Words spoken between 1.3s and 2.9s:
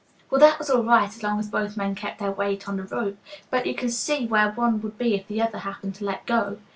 as both men kept their weight on the